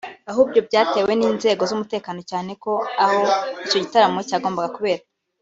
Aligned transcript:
ahubwo 0.31 0.57
byatewe 0.67 1.11
n’inzego 1.19 1.63
z’umutekano 1.69 2.19
cyane 2.29 2.51
ko 2.63 2.71
aho 3.03 3.19
icyo 3.65 3.77
gitaramo 3.83 4.19
cyagombaga 4.27 4.75
kubera 4.77 5.03